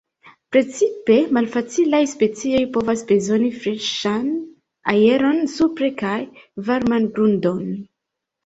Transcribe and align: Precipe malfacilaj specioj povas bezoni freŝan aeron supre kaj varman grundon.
Precipe 0.55 1.17
malfacilaj 1.37 1.99
specioj 2.13 2.61
povas 2.77 3.03
bezoni 3.11 3.51
freŝan 3.59 4.25
aeron 4.95 5.45
supre 5.59 5.93
kaj 6.03 6.19
varman 6.71 7.07
grundon. 7.19 7.63